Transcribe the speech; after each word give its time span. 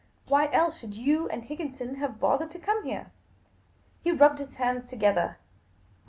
"Why 0.29 0.51
else 0.51 0.79
should 0.79 0.95
you 0.95 1.29
and 1.29 1.43
Higginson 1.43 1.97
have 1.97 2.19
bothered 2.19 2.49
to 2.53 2.57
come 2.57 2.85
here?" 2.85 3.11
He 4.03 4.11
rubbed 4.11 4.39
his 4.39 4.55
hands 4.55 4.89
together. 4.89 5.37